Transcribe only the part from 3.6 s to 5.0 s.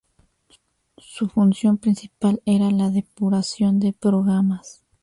de programas.